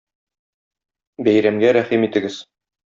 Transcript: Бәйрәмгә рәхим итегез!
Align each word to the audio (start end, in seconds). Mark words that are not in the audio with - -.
Бәйрәмгә 1.29 1.77
рәхим 1.81 2.11
итегез! 2.11 2.45